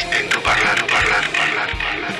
[0.00, 2.14] en tu parlar, parlar, parlar, parlar.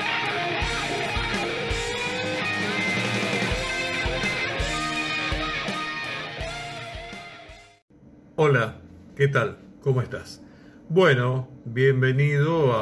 [8.35, 8.81] Hola,
[9.17, 9.59] ¿qué tal?
[9.81, 10.43] ¿Cómo estás?
[10.89, 12.75] Bueno, bienvenido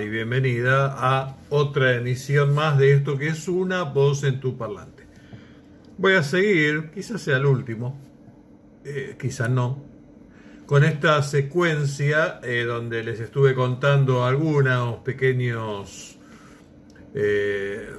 [0.00, 5.06] y bienvenida a otra emisión más de esto que es una voz en tu parlante.
[5.96, 7.98] Voy a seguir, quizás sea el último,
[8.84, 9.91] eh, quizás no,
[10.66, 16.16] con esta secuencia eh, donde les estuve contando algunos pequeños
[17.14, 17.90] eh,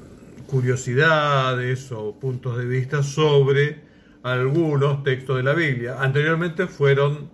[0.47, 3.81] curiosidades o puntos de vista sobre
[4.23, 5.97] algunos textos de la Biblia.
[5.99, 7.29] Anteriormente fueron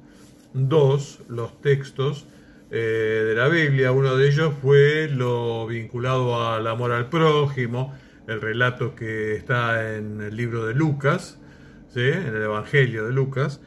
[0.54, 2.26] dos los textos
[2.72, 3.92] eh, de la Biblia.
[3.92, 7.94] Uno de ellos fue lo vinculado al amor al prójimo,
[8.28, 11.40] el relato que está en el libro de Lucas,
[11.94, 12.02] ¿sí?
[12.02, 13.62] en el Evangelio de Lucas.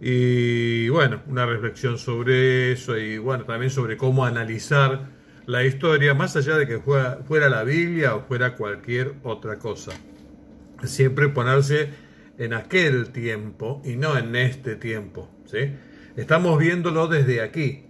[0.00, 5.08] Y bueno, una reflexión sobre eso y bueno, también sobre cómo analizar
[5.46, 9.92] la historia, más allá de que fuera, fuera la Biblia o fuera cualquier otra cosa.
[10.84, 11.90] Siempre ponerse
[12.38, 15.28] en aquel tiempo y no en este tiempo.
[15.44, 15.74] ¿sí?
[16.16, 17.84] Estamos viéndolo desde aquí,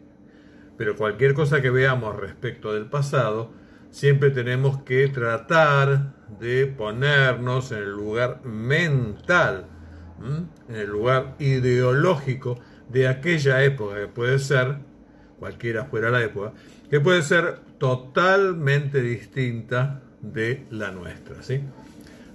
[0.76, 3.52] pero cualquier cosa que veamos respecto del pasado,
[3.90, 9.66] siempre tenemos que tratar de ponernos en el lugar mental,
[10.22, 14.76] en el lugar ideológico de aquella época, que puede ser,
[15.38, 16.52] cualquiera fuera la época,
[16.90, 21.42] que puede ser totalmente distinta de la nuestra.
[21.42, 21.60] ¿sí?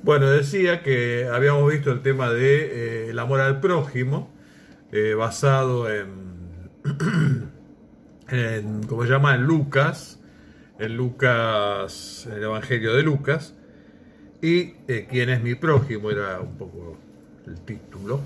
[0.02, 4.33] Bueno, decía que habíamos visto el tema de eh, amor al prójimo,
[4.91, 6.69] eh, basado en,
[8.30, 9.36] en, ¿cómo se llama?
[9.36, 10.19] En Lucas,
[10.80, 13.56] en Lucas, en el Evangelio de Lucas,
[14.41, 16.97] y eh, quién es mi prójimo era un poco
[17.48, 18.22] el título.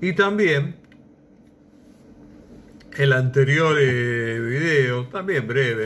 [0.00, 0.76] Y también
[2.96, 5.84] el anterior eh, video, también breve,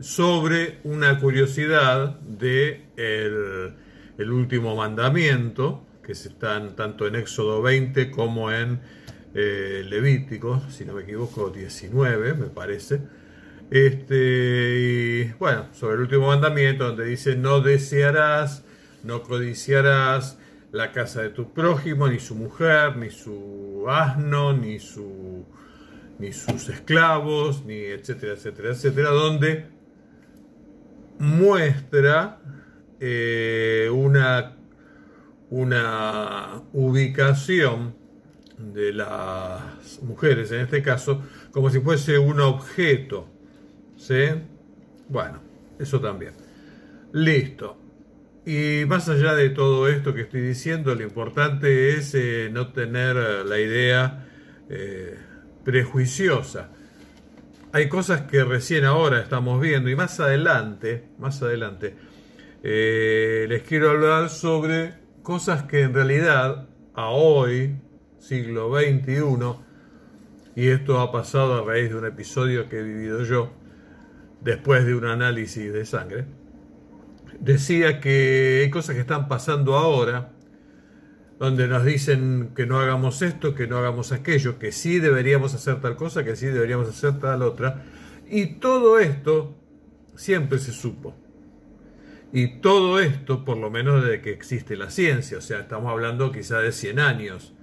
[0.00, 3.74] sobre una curiosidad de el,
[4.18, 8.80] el último mandamiento, que se están tanto en Éxodo 20 como en
[9.34, 13.00] eh, Levítico, si no me equivoco, 19, me parece.
[13.70, 18.64] Este, y bueno, sobre el último mandamiento, donde dice: No desearás,
[19.02, 20.38] no codiciarás
[20.76, 25.46] la casa de tu prójimo, ni su mujer, ni su asno, ni, su,
[26.18, 29.66] ni sus esclavos, ni etcétera, etcétera, etcétera, donde
[31.18, 32.40] muestra
[33.00, 34.56] eh, una,
[35.48, 37.94] una ubicación
[38.58, 41.22] de las mujeres, en este caso,
[41.52, 43.28] como si fuese un objeto.
[43.96, 44.26] ¿Sí?
[45.08, 45.40] Bueno,
[45.78, 46.34] eso también.
[47.12, 47.85] Listo.
[48.46, 53.16] Y más allá de todo esto que estoy diciendo, lo importante es eh, no tener
[53.16, 54.24] la idea
[54.70, 55.18] eh,
[55.64, 56.70] prejuiciosa.
[57.72, 61.96] Hay cosas que recién ahora estamos viendo y más adelante, más adelante,
[62.62, 67.74] eh, les quiero hablar sobre cosas que en realidad a hoy,
[68.20, 69.56] siglo XXI,
[70.54, 73.52] y esto ha pasado a raíz de un episodio que he vivido yo,
[74.40, 76.26] después de un análisis de sangre,
[77.46, 80.32] decía que hay cosas que están pasando ahora,
[81.38, 85.80] donde nos dicen que no hagamos esto, que no hagamos aquello, que sí deberíamos hacer
[85.80, 87.84] tal cosa, que sí deberíamos hacer tal otra.
[88.28, 89.56] Y todo esto
[90.16, 91.14] siempre se supo.
[92.32, 96.32] Y todo esto, por lo menos desde que existe la ciencia, o sea, estamos hablando
[96.32, 97.54] quizá de 100 años.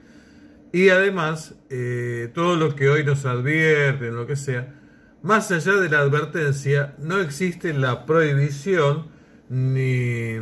[0.72, 4.80] Y además, eh, todo lo que hoy nos advierten, lo que sea,
[5.22, 9.13] más allá de la advertencia, no existe la prohibición
[9.54, 10.34] ni,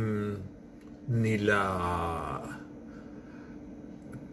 [1.08, 2.40] ni la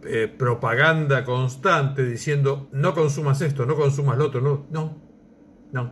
[0.04, 4.96] eh, propaganda constante diciendo no consumas esto, no consumas lo otro, no, no,
[5.72, 5.90] no.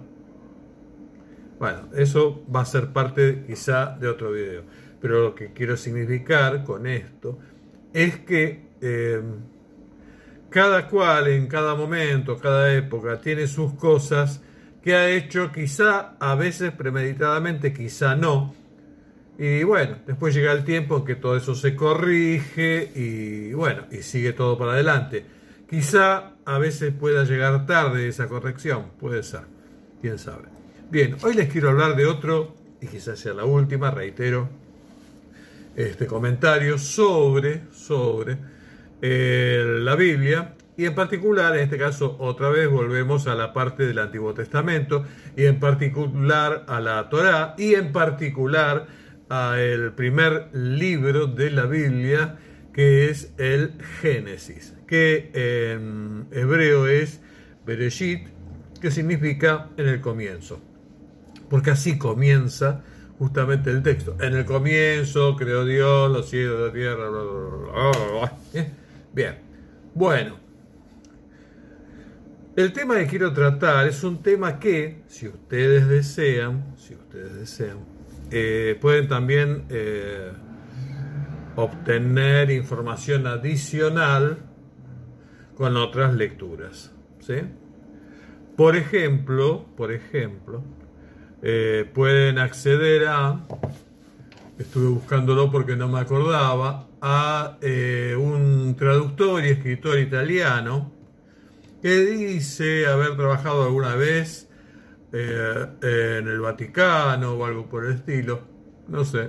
[1.59, 4.62] Bueno, eso va a ser parte quizá de otro video,
[5.00, 7.38] pero lo que quiero significar con esto
[7.93, 9.22] es que eh,
[10.49, 14.40] cada cual en cada momento, cada época tiene sus cosas
[14.82, 18.55] que ha hecho quizá a veces premeditadamente, quizá no,
[19.38, 23.99] y bueno, después llega el tiempo en que todo eso se corrige y bueno, y
[23.99, 25.25] sigue todo para adelante.
[25.70, 29.43] Quizá a veces pueda llegar tarde esa corrección, puede ser,
[30.00, 30.49] quién sabe.
[30.90, 34.49] Bien, hoy les quiero hablar de otro, y quizás sea la última, reitero,
[35.76, 38.37] este comentario sobre, sobre
[39.00, 43.85] eh, la Biblia y en particular, en este caso, otra vez volvemos a la parte
[43.85, 45.05] del Antiguo Testamento
[45.37, 48.87] y en particular a la Torá y en particular
[49.28, 52.38] al primer libro de la Biblia
[52.72, 57.20] que es el Génesis, que en hebreo es
[57.66, 58.28] Bereshit,
[58.80, 60.60] que significa en el comienzo.
[61.50, 62.84] porque así comienza
[63.19, 64.16] justamente el texto.
[64.20, 67.90] En el comienzo creó Dios los cielos, la tierra, bla, bla,
[68.20, 68.32] bla.
[68.54, 68.70] ¿Eh?
[69.12, 69.38] Bien,
[69.94, 70.36] bueno.
[72.54, 77.78] El tema que quiero tratar es un tema que, si ustedes desean, si ustedes desean,
[78.30, 80.30] eh, pueden también eh,
[81.56, 84.38] obtener información adicional
[85.56, 86.92] con otras lecturas.
[87.20, 87.36] ¿sí?
[88.56, 90.62] Por ejemplo, por ejemplo,
[91.42, 93.46] eh, pueden acceder a,
[94.58, 97.58] estuve buscándolo porque no me acordaba, a
[98.19, 100.92] un traductor y escritor italiano
[101.80, 104.48] que dice haber trabajado alguna vez
[105.12, 108.43] eh, en el Vaticano o algo por el estilo,
[108.88, 109.28] no sé.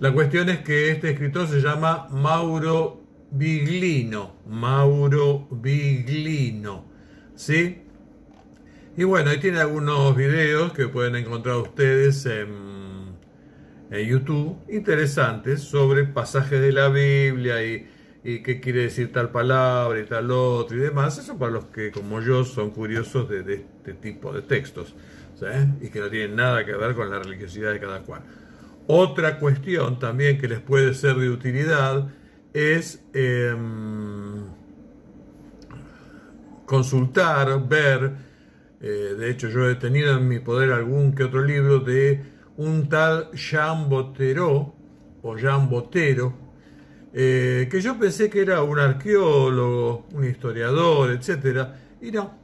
[0.00, 6.84] La cuestión es que este escritor se llama Mauro Biglino, Mauro Biglino,
[7.34, 7.82] ¿sí?
[8.96, 13.14] Y bueno, ahí tiene algunos videos que pueden encontrar ustedes en,
[13.90, 17.86] en YouTube, interesantes, sobre pasajes de la Biblia y,
[18.24, 21.18] y, qué quiere decir tal palabra y tal otro y demás.
[21.18, 24.94] Eso para los que, como yo, son curiosos de, este tipo de textos
[25.80, 28.22] y que no tienen nada que ver con la religiosidad de cada cual.
[28.86, 32.08] Otra cuestión también que les puede ser de utilidad
[32.52, 33.54] es eh,
[36.66, 38.12] consultar, ver,
[38.80, 42.22] eh, de hecho, yo he tenido en mi poder algún que otro libro de
[42.56, 44.74] un tal Jean Botero,
[45.22, 46.41] o Jean Botero,
[47.14, 51.68] eh, que yo pensé que era un arqueólogo, un historiador, etc.
[52.00, 52.34] Y no,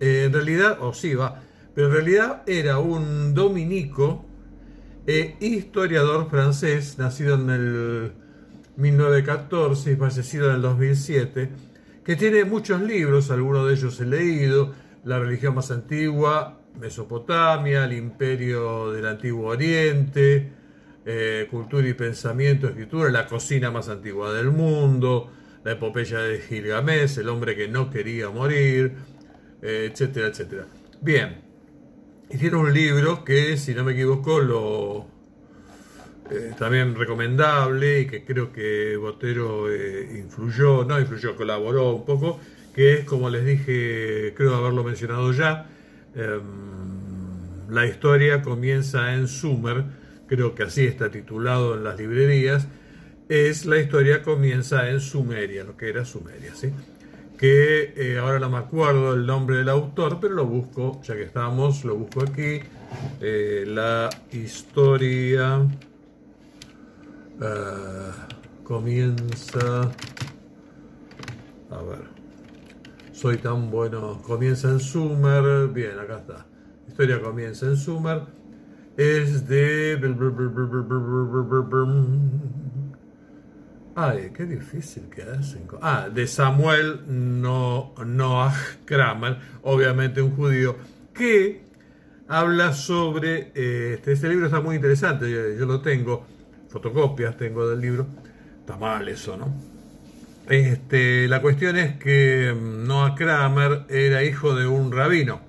[0.00, 1.42] eh, en realidad, o sí va,
[1.74, 4.24] pero en realidad era un dominico
[5.06, 8.12] e historiador francés, nacido en el
[8.76, 11.50] 1914 y fallecido en el 2007,
[12.04, 14.72] que tiene muchos libros, algunos de ellos he leído,
[15.04, 20.52] la religión más antigua, Mesopotamia, el imperio del Antiguo Oriente,
[21.04, 25.30] eh, cultura y pensamiento, escritura, la cocina más antigua del mundo,
[25.64, 28.92] la epopeya de Gilgamesh, el hombre que no quería morir,
[29.62, 30.66] eh, etcétera, etcétera.
[31.00, 31.40] Bien,
[32.30, 35.06] hicieron un libro que, si no me equivoco, lo
[36.30, 42.40] eh, también recomendable y que creo que Botero influyó, no influyó, colaboró un poco,
[42.74, 45.68] que es, como les dije, creo haberlo mencionado ya,
[46.14, 46.40] eh,
[47.68, 49.84] la historia comienza en Sumer,
[50.32, 52.66] creo que así está titulado en las librerías,
[53.28, 56.70] es la historia comienza en Sumeria, lo que era Sumeria, ¿sí?
[57.36, 61.24] que eh, ahora no me acuerdo el nombre del autor, pero lo busco, ya que
[61.24, 62.60] estamos, lo busco aquí,
[63.20, 65.68] eh, la historia
[67.42, 68.10] eh,
[68.64, 69.82] comienza,
[71.70, 72.04] a ver,
[73.12, 74.22] soy tan bueno.
[74.22, 75.68] Comienza en Sumer.
[75.68, 76.46] Bien, acá está.
[76.88, 78.41] Historia comienza en Sumer.
[78.96, 79.98] Es de.
[83.94, 85.66] Ay, qué difícil que hacen.
[85.80, 88.54] Ah, de Samuel no, Noah
[88.84, 90.76] Kramer, obviamente un judío,
[91.14, 91.62] que
[92.28, 93.52] habla sobre.
[93.54, 96.26] Este, este libro está muy interesante, yo, yo lo tengo,
[96.68, 98.06] fotocopias tengo del libro.
[98.60, 99.72] Está mal eso, ¿no?
[100.48, 105.40] Este, la cuestión es que mm, Noah Kramer era hijo de un rabino,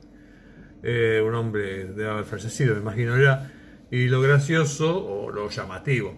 [0.84, 3.52] eh, un hombre de haber fallecido, me imagino ya,
[3.90, 6.18] y lo gracioso o lo llamativo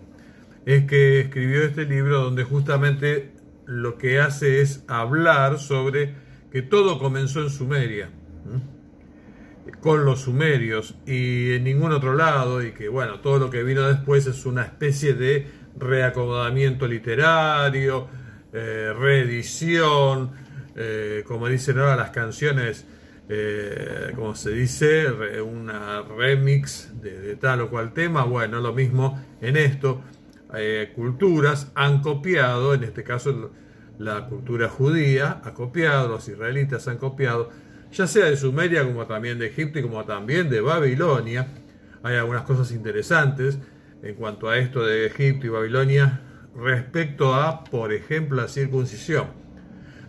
[0.65, 3.31] es que escribió este libro donde justamente
[3.65, 6.15] lo que hace es hablar sobre
[6.51, 8.09] que todo comenzó en Sumeria,
[9.81, 13.83] con los sumerios y en ningún otro lado, y que bueno, todo lo que vino
[13.83, 15.47] después es una especie de
[15.77, 18.07] reacomodamiento literario,
[18.53, 20.31] eh, reedición,
[20.75, 22.85] eh, como dicen ahora las canciones,
[23.27, 28.23] eh, como se dice, una remix de, tal o cual tema.
[28.23, 30.01] Bueno, lo mismo en esto.
[30.95, 33.51] culturas han copiado, en este caso
[33.97, 37.49] la cultura judía ha copiado, los israelitas han copiado,
[37.91, 41.47] ya sea de Sumeria como también de Egipto y como también de Babilonia.
[42.03, 43.57] Hay algunas cosas interesantes
[44.03, 46.21] en cuanto a esto de Egipto y Babilonia
[46.55, 49.44] respecto a, por ejemplo, la circuncisión.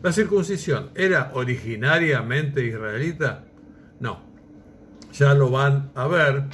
[0.06, 3.44] ¿La circuncisión era originariamente israelita?
[3.98, 4.20] No.
[5.12, 6.44] Ya lo van a ver.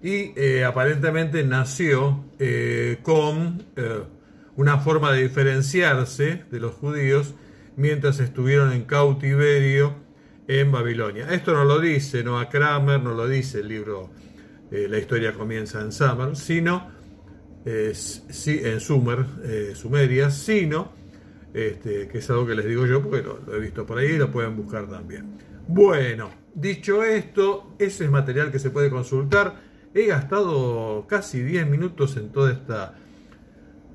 [0.00, 4.04] Y eh, aparentemente nació eh, con eh,
[4.54, 7.34] una forma de diferenciarse de los judíos
[7.74, 9.96] mientras estuvieron en cautiverio
[10.46, 11.26] en Babilonia.
[11.32, 14.10] Esto no lo dice Noah Kramer, no lo dice el libro
[14.70, 16.88] La historia comienza en Summer, sino
[17.94, 19.26] sí, en Sumer,
[19.74, 21.01] Sumeria, sino,
[21.54, 24.18] este, que es algo que les digo yo porque lo, he visto por ahí y
[24.18, 25.36] lo pueden buscar también.
[25.68, 29.60] Bueno, dicho esto, ese es material que se puede consultar.
[29.94, 32.94] He gastado casi 10 minutos en toda esta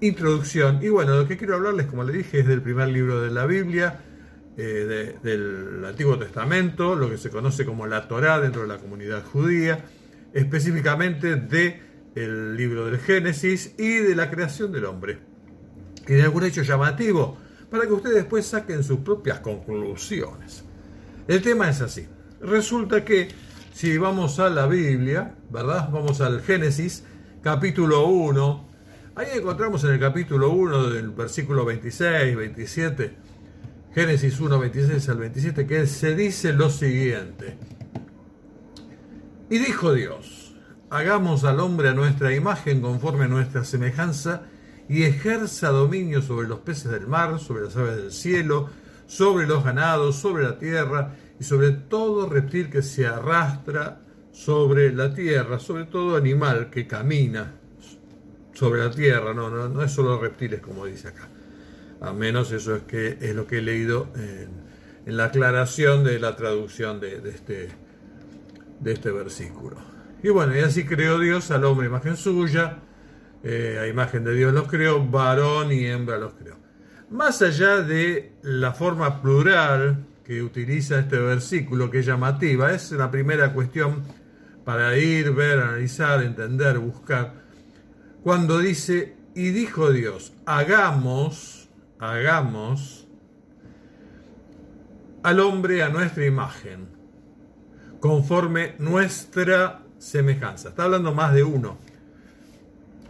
[0.02, 0.80] introducción.
[0.82, 3.46] Y bueno, lo que quiero hablarles, como le dije, es del primer libro de la
[3.48, 4.02] Biblia,
[4.56, 4.62] eh,
[5.24, 9.24] de, del Antiguo Testamento, lo que se conoce como la Torá dentro de la comunidad
[9.26, 9.86] judía,
[10.34, 15.20] específicamente de el libro del Génesis y de la creación del hombre.
[16.08, 17.38] Y de algún hecho llamativo,
[17.70, 20.64] para que ustedes después saquen sus propias conclusiones.
[21.28, 22.08] El tema es así.
[22.42, 23.30] Resulta que
[23.74, 25.90] si vamos a la Biblia, ¿verdad?
[25.92, 27.04] Vamos al Génesis,
[27.42, 28.68] capítulo 1.
[29.16, 33.16] Ahí encontramos en el capítulo 1 del versículo 26, 27,
[33.94, 37.58] Génesis 1, 26 al 27, que se dice lo siguiente.
[39.50, 40.56] Y dijo Dios,
[40.90, 44.44] hagamos al hombre a nuestra imagen conforme a nuestra semejanza,
[44.90, 48.70] y ejerza dominio sobre los peces del mar, sobre las aves del cielo,
[49.06, 54.02] sobre los ganados, sobre la tierra, y sobre todo reptil que se arrastra
[54.32, 57.54] sobre la tierra, sobre todo animal que camina
[58.54, 61.28] sobre la tierra, no, no, no es solo reptiles como dice acá,
[62.02, 64.66] a menos eso es, que, es lo que he leído en,
[65.16, 67.70] la aclaración de la traducción de, de, este,
[68.80, 69.78] de este versículo.
[70.22, 72.80] Y bueno, y así creó Dios al hombre, imagen suya,
[73.50, 76.58] eh, a imagen de Dios los creó, varón y hembra los creó.
[77.10, 83.10] Más allá de la forma plural que utiliza este versículo, que es llamativa, es la
[83.10, 84.04] primera cuestión
[84.66, 87.36] para ir, ver, analizar, entender, buscar.
[88.22, 93.08] Cuando dice, y dijo Dios, hagamos, hagamos
[95.24, 96.90] al hombre a nuestra imagen,
[98.02, 100.68] conforme nuestra semejanza.
[100.68, 101.78] Está hablando más de uno.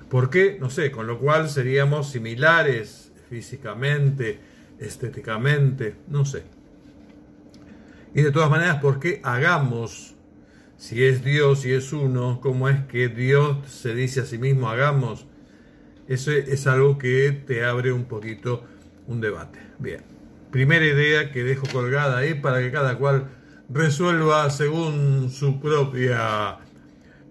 [0.10, 0.58] ¿Por qué?
[0.60, 4.40] No sé, con lo cual seríamos similares físicamente,
[4.80, 6.44] estéticamente, no sé.
[8.14, 10.16] Y de todas maneras, ¿por qué hagamos?
[10.78, 14.70] Si es Dios y es uno, ¿cómo es que Dios se dice a sí mismo
[14.70, 15.26] hagamos?
[16.08, 18.64] Eso es algo que te abre un poquito
[19.08, 19.60] un debate.
[19.80, 20.04] Bien,
[20.52, 23.28] primera idea que dejo colgada ahí para que cada cual
[23.70, 26.60] resuelva según su propia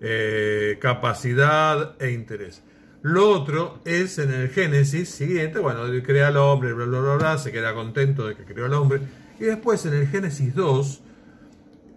[0.00, 2.62] eh, capacidad e interés.
[3.02, 7.38] Lo otro es en el Génesis siguiente, bueno, crea al hombre, bla, bla, bla, bla,
[7.38, 9.00] se queda contento de que creó al hombre
[9.38, 11.00] y después en el Génesis 2,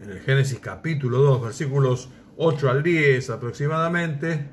[0.01, 4.49] en el Génesis capítulo 2, versículos 8 al 10 aproximadamente,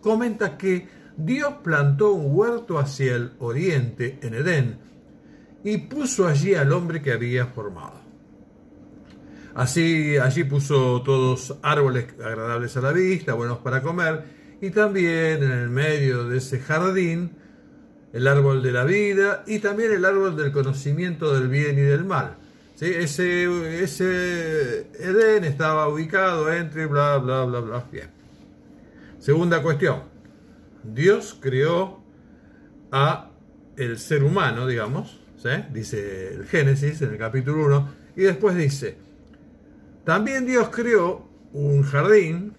[0.00, 4.78] comenta que Dios plantó un huerto hacia el oriente, en Edén,
[5.62, 7.99] y puso allí al hombre que había formado.
[9.54, 14.24] Así, allí puso todos árboles agradables a la vista, buenos para comer,
[14.60, 17.32] y también en el medio de ese jardín
[18.12, 22.04] el árbol de la vida y también el árbol del conocimiento del bien y del
[22.04, 22.36] mal.
[22.74, 22.86] ¿Sí?
[22.86, 27.84] Ese, ese Edén estaba ubicado entre bla, bla, bla, bla.
[27.92, 28.08] Bien.
[29.18, 30.02] Segunda cuestión.
[30.82, 32.02] Dios creó
[32.90, 33.30] a
[33.76, 35.20] el ser humano, digamos,
[35.72, 38.96] dice el Génesis en el capítulo 1, y después dice,
[40.10, 42.56] también Dios creó un jardín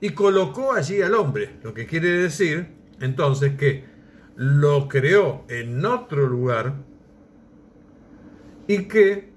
[0.00, 2.68] y colocó allí al hombre, lo que quiere decir
[3.00, 3.82] entonces que
[4.36, 6.74] lo creó en otro lugar
[8.68, 9.32] y que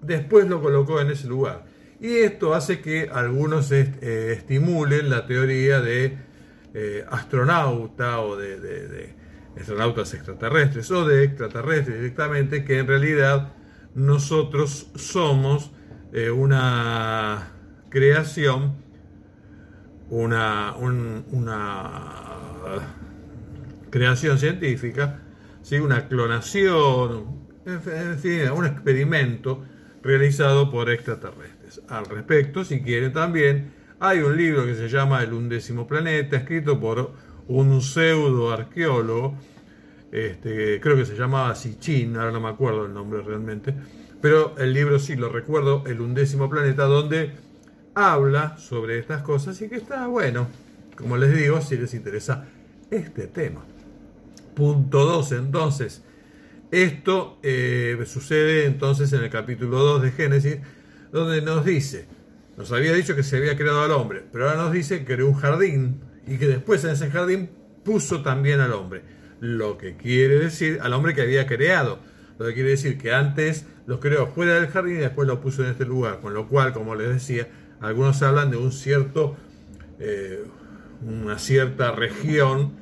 [0.00, 1.64] después lo colocó en ese lugar.
[1.98, 6.16] Y esto hace que algunos eh, estimulen la teoría de
[6.72, 9.12] eh, astronauta o de,
[9.58, 13.54] astronautas extraterrestres o de extraterrestres directamente, que en realidad
[13.96, 15.72] nosotros somos
[16.12, 17.48] eh, una
[17.88, 18.74] creación,
[20.10, 22.16] una, una
[23.90, 25.20] creación científica,
[25.62, 25.78] ¿sí?
[25.78, 29.64] una clonación, en fin, un experimento
[30.02, 31.80] realizado por extraterrestres.
[31.88, 36.78] Al respecto, si quieren también, hay un libro que se llama El undécimo planeta, escrito
[36.78, 37.12] por
[37.48, 39.36] un pseudo arqueólogo,
[40.12, 43.74] este, creo que se llamaba Sichin, ahora no me acuerdo el nombre realmente,
[44.20, 47.32] pero el libro sí lo recuerdo, El undécimo planeta, donde
[47.94, 50.48] habla sobre estas cosas y que está bueno,
[50.96, 52.46] como les digo, si les interesa
[52.90, 53.64] este tema.
[54.54, 56.02] Punto 2, entonces.
[56.70, 60.58] Esto eh, sucede entonces en el capítulo 2 de Génesis,
[61.12, 62.06] donde nos dice,
[62.56, 65.28] nos había dicho que se había creado al hombre, pero ahora nos dice que creó
[65.28, 67.50] un jardín y que después en ese jardín
[67.84, 69.15] puso también al hombre.
[69.40, 71.98] Lo que quiere decir al hombre que había creado.
[72.38, 75.64] Lo que quiere decir que antes lo creó fuera del jardín y después lo puso
[75.64, 76.20] en este lugar.
[76.20, 77.48] Con lo cual, como les decía,
[77.80, 79.36] algunos hablan de un cierto,
[79.98, 80.44] eh,
[81.06, 82.72] una cierta región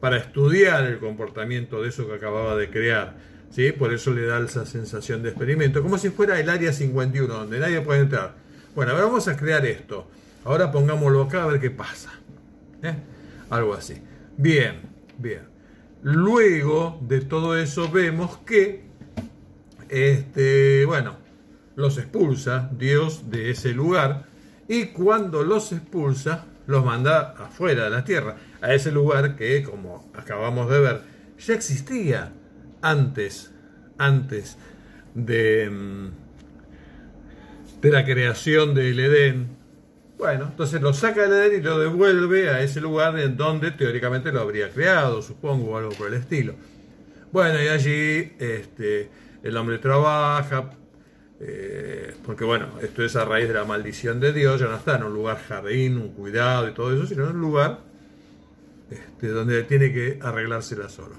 [0.00, 3.16] para estudiar el comportamiento de eso que acababa de crear.
[3.50, 3.72] ¿sí?
[3.72, 7.58] Por eso le da esa sensación de experimento, como si fuera el área 51, donde
[7.58, 8.34] nadie puede entrar.
[8.74, 10.08] Bueno, ahora vamos a crear esto.
[10.44, 12.10] Ahora pongámoslo acá a ver qué pasa.
[12.82, 12.94] ¿eh?
[13.50, 13.94] Algo así.
[14.36, 14.80] Bien,
[15.18, 15.49] bien.
[16.02, 18.84] Luego de todo eso vemos que,
[19.88, 21.16] este, bueno,
[21.76, 24.26] los expulsa Dios de ese lugar
[24.68, 30.10] y cuando los expulsa los manda afuera de la tierra, a ese lugar que, como
[30.14, 31.02] acabamos de ver,
[31.38, 32.32] ya existía
[32.80, 33.50] antes,
[33.98, 34.56] antes
[35.14, 36.10] de, mm,
[37.80, 39.59] de la creación del Edén.
[40.20, 44.30] Bueno, entonces lo saca del Edén y lo devuelve a ese lugar en donde teóricamente
[44.30, 46.56] lo habría creado, supongo, o algo por el estilo.
[47.32, 49.08] Bueno, y allí este,
[49.42, 50.72] el hombre trabaja,
[51.40, 54.96] eh, porque bueno, esto es a raíz de la maldición de Dios, ya no está
[54.96, 57.78] en un lugar jardín, un cuidado y todo eso, sino en un lugar
[58.90, 61.14] este, donde tiene que arreglársela solo.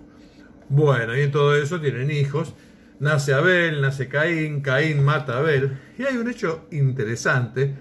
[0.70, 2.54] Bueno, y en todo eso tienen hijos.
[3.00, 5.76] Nace Abel, nace Caín, Caín mata a Abel.
[5.98, 7.74] Y hay un hecho interesante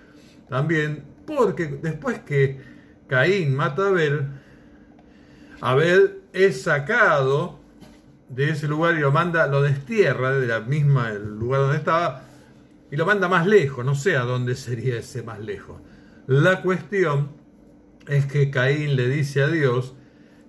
[0.51, 1.05] también,
[1.37, 2.61] porque después que
[3.07, 4.29] Caín mata a Abel,
[5.61, 7.61] Abel es sacado
[8.29, 12.25] de ese lugar y lo manda, lo destierra de la misma el lugar donde estaba
[12.91, 15.81] y lo manda más lejos, no sé a dónde sería ese más lejos.
[16.27, 17.31] La cuestión
[18.09, 19.95] es que Caín le dice a Dios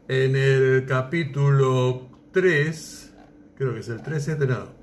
[0.07, 3.13] en el capítulo 3,
[3.55, 4.73] creo que es el 13, no,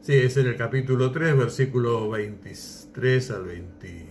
[0.00, 4.07] sí, es en el capítulo 3, versículo 23 al 20,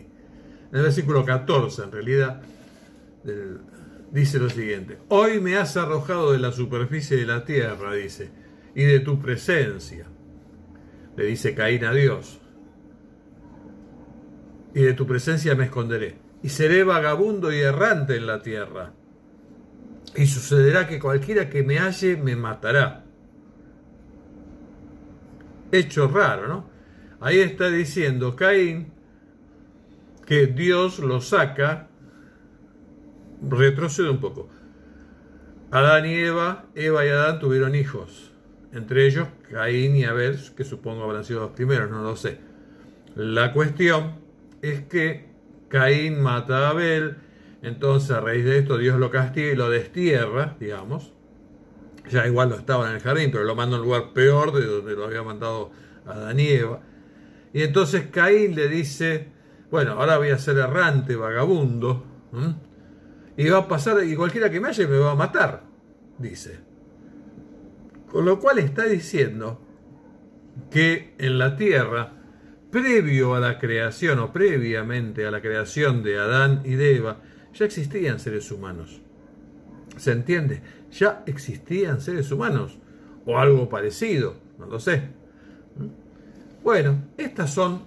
[0.71, 2.41] en el versículo 14 en realidad,
[4.11, 8.29] dice lo siguiente, hoy me has arrojado de la superficie de la tierra, dice,
[8.75, 10.05] y de tu presencia,
[11.15, 12.39] le dice Caín a Dios
[14.77, 18.93] y de tu presencia me esconderé, y seré vagabundo y errante en la tierra.
[20.15, 23.03] Y sucederá que cualquiera que me halle me matará.
[25.71, 26.69] Hecho raro, ¿no?
[27.19, 28.93] Ahí está diciendo Caín
[30.27, 31.87] que Dios lo saca,
[33.41, 34.49] retrocede un poco.
[35.71, 38.31] Adán y Eva, Eva y Adán tuvieron hijos,
[38.73, 42.39] entre ellos Caín y Abel, que supongo habrán sido los primeros, no lo sé.
[43.15, 44.15] La cuestión
[44.61, 45.29] es que
[45.69, 47.15] Caín mata a Abel,
[47.61, 51.13] entonces a raíz de esto Dios lo castiga y lo destierra, digamos.
[52.09, 54.65] Ya igual lo estaba en el jardín, pero lo manda a un lugar peor de
[54.65, 55.71] donde lo había mandado
[56.05, 56.59] a y
[57.53, 59.36] Y entonces Caín le dice,
[59.69, 62.05] bueno, ahora voy a ser errante, vagabundo,
[63.35, 65.63] y va a pasar, y cualquiera que me haya me va a matar,
[66.17, 66.59] dice.
[68.09, 69.61] Con lo cual está diciendo
[70.71, 72.13] que en la tierra
[72.71, 77.21] previo a la creación o previamente a la creación de Adán y de Eva,
[77.53, 79.01] ya existían seres humanos.
[79.97, 80.61] ¿Se entiende?
[80.91, 82.77] Ya existían seres humanos
[83.25, 85.09] o algo parecido, no lo sé.
[86.63, 87.81] Bueno, estas son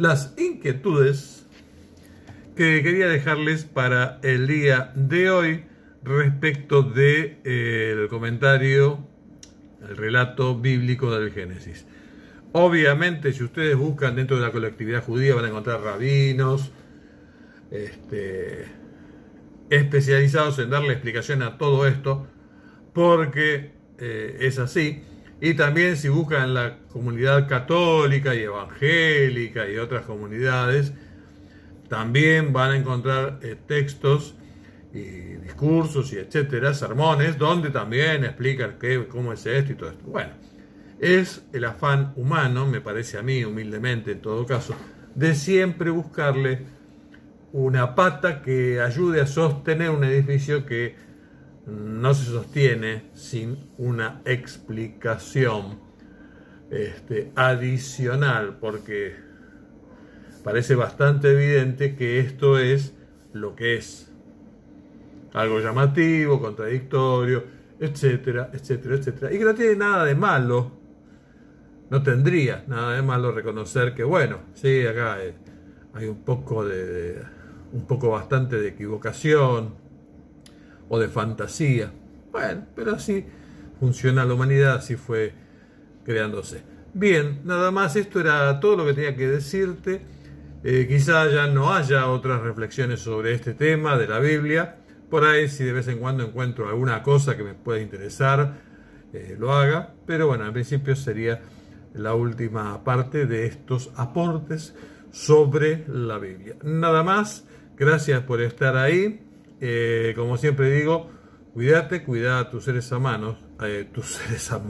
[0.00, 1.46] las inquietudes
[2.56, 5.64] que quería dejarles para el día de hoy
[6.02, 9.06] respecto del de, eh, comentario,
[9.86, 11.84] el relato bíblico del Génesis.
[12.52, 16.72] Obviamente, si ustedes buscan dentro de la colectividad judía, van a encontrar rabinos
[17.70, 18.64] este,
[19.68, 22.26] especializados en darle explicación a todo esto,
[22.94, 25.02] porque eh, es así.
[25.40, 30.92] Y también si buscan la comunidad católica y evangélica y otras comunidades,
[31.88, 34.34] también van a encontrar eh, textos
[34.92, 40.04] y discursos y etcétera, sermones, donde también explican qué, cómo es esto y todo esto.
[40.06, 40.30] Bueno,
[40.98, 44.74] es el afán humano, me parece a mí, humildemente en todo caso,
[45.14, 46.66] de siempre buscarle
[47.52, 50.94] una pata que ayude a sostener un edificio que
[51.70, 55.78] no se sostiene sin una explicación
[56.70, 59.14] este, adicional, porque
[60.44, 62.94] parece bastante evidente que esto es
[63.32, 64.12] lo que es.
[65.32, 67.44] Algo llamativo, contradictorio,
[67.78, 69.32] etcétera, etcétera, etcétera.
[69.32, 70.80] Y que no tiene nada de malo
[71.90, 75.18] no tendría nada de malo reconocer que, bueno, sí, acá
[75.94, 77.20] hay, un poco de,
[77.72, 79.74] un poco bastante de equivocación
[80.90, 81.90] o de fantasía.
[82.30, 83.24] Bueno, pero así
[83.78, 85.32] funciona la humanidad, así fue
[86.04, 86.62] creándose.
[86.92, 90.02] Bien, nada más, esto era todo lo que tenía que decirte.
[90.62, 94.76] Eh, quizá ya no haya otras reflexiones sobre este tema de la Biblia.
[95.08, 98.58] Por ahí, si de vez en cuando encuentro alguna cosa que me pueda interesar,
[99.12, 99.94] eh, lo haga.
[100.06, 101.40] Pero bueno, en principio sería
[101.94, 104.74] la última parte de estos aportes
[105.12, 106.56] sobre la Biblia.
[106.64, 109.29] Nada más, gracias por estar ahí.
[109.60, 111.10] Eh, como siempre digo,
[111.52, 114.62] cuídate, cuida a tus seres a manos, eh, tus seres a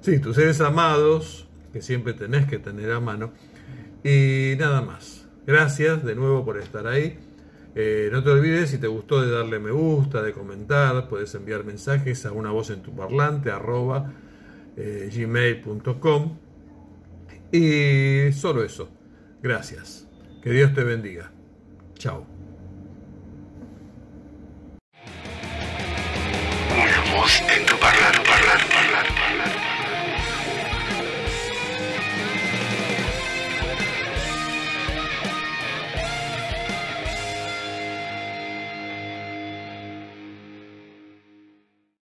[0.00, 3.32] Sí, tus seres amados, que siempre tenés que tener a mano.
[4.04, 5.26] Y nada más.
[5.46, 7.18] Gracias de nuevo por estar ahí.
[7.74, 11.08] Eh, no te olvides, si te gustó, de darle me gusta, de comentar.
[11.08, 14.12] Puedes enviar mensajes a una voz en tu parlante, arroba
[14.76, 16.38] gmail.com.
[17.52, 18.88] Y solo eso.
[19.42, 20.06] Gracias.
[20.42, 21.30] Que Dios te bendiga.
[21.94, 22.35] Chao.
[27.42, 27.65] Una